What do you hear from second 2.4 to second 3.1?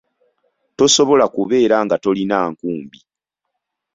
nkumbi.